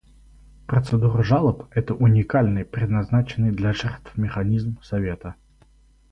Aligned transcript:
Процедура 0.65 1.21
жалоб— 1.21 1.67
это 1.75 1.93
уникальный 1.93 2.65
предназначенный 2.65 3.51
для 3.51 3.71
жертв 3.71 4.17
механизм 4.17 4.77
Совета. 4.81 5.35